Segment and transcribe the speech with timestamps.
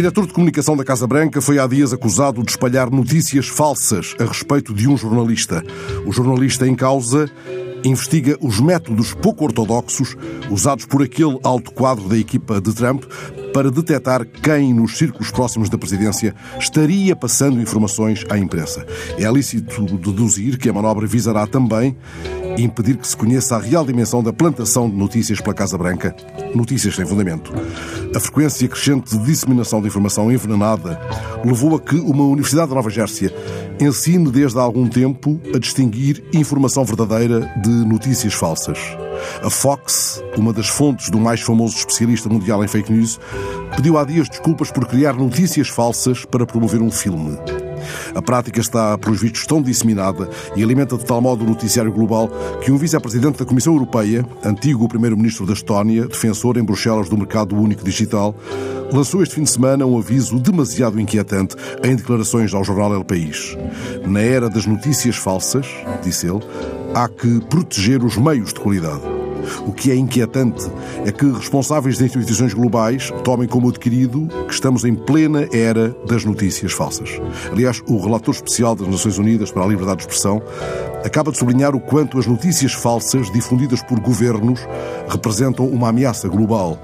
[0.00, 4.24] diretor de comunicação da Casa Branca foi há dias acusado de espalhar notícias falsas a
[4.24, 5.62] respeito de um jornalista.
[6.06, 7.30] O jornalista em causa
[7.84, 10.16] investiga os métodos pouco ortodoxos
[10.50, 13.04] usados por aquele alto quadro da equipa de Trump
[13.52, 18.86] para detectar quem, nos círculos próximos da presidência, estaria passando informações à imprensa.
[19.18, 21.94] É lícito deduzir que a manobra visará também
[22.58, 26.14] impedir que se conheça a real dimensão da plantação de notícias pela Casa Branca,
[26.54, 27.52] notícias sem fundamento.
[28.14, 31.00] A frequência crescente de disseminação de informação envenenada
[31.44, 33.32] levou a que uma Universidade de Nova Gércia
[33.80, 38.78] ensine desde há algum tempo a distinguir informação verdadeira de notícias falsas.
[39.42, 43.20] A Fox, uma das fontes do mais famoso especialista mundial em fake news,
[43.76, 47.38] pediu há dias desculpas por criar notícias falsas para promover um filme.
[48.14, 52.30] A prática está, pelos vistos, tão disseminada e alimenta de tal modo o noticiário global
[52.60, 57.56] que um vice-presidente da Comissão Europeia, antigo primeiro-ministro da Estónia, defensor em Bruxelas do mercado
[57.56, 58.34] único digital,
[58.92, 63.56] lançou este fim de semana um aviso demasiado inquietante em declarações ao jornal El País.
[64.06, 65.66] Na era das notícias falsas,
[66.02, 66.40] disse ele,
[66.94, 69.19] há que proteger os meios de qualidade.
[69.66, 70.70] O que é inquietante
[71.04, 76.24] é que responsáveis de instituições globais tomem como adquirido que estamos em plena era das
[76.24, 77.10] notícias falsas.
[77.50, 80.42] Aliás, o relator especial das Nações Unidas para a Liberdade de Expressão
[81.04, 84.60] acaba de sublinhar o quanto as notícias falsas difundidas por governos
[85.08, 86.78] representam uma ameaça global.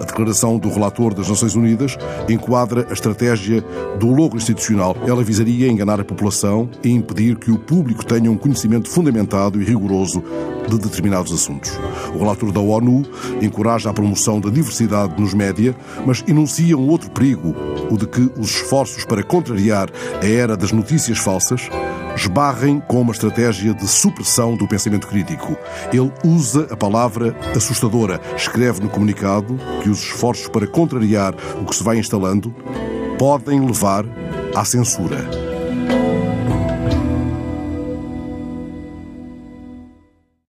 [0.00, 1.96] A declaração do relator das Nações Unidas
[2.28, 3.64] enquadra a estratégia
[3.98, 4.96] do logo institucional.
[5.06, 9.64] Ela visaria enganar a população e impedir que o público tenha um conhecimento fundamentado e
[9.64, 10.22] rigoroso
[10.68, 11.72] de determinados assuntos.
[12.14, 13.02] O relator da ONU
[13.40, 15.74] encoraja a promoção da diversidade nos média,
[16.06, 17.54] mas enuncia um outro perigo,
[17.90, 21.68] o de que os esforços para contrariar a era das notícias falsas
[22.16, 25.56] esbarrem com uma estratégia de supressão do pensamento crítico.
[25.92, 28.20] Ele usa a palavra assustadora.
[28.36, 32.54] Escreve no comunicado que os esforços para contrariar o que se vai instalando
[33.18, 34.04] podem levar
[34.54, 35.41] à censura.